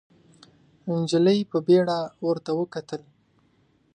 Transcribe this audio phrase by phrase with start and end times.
[0.93, 3.01] نجلۍ په بيړه ورته وکتل.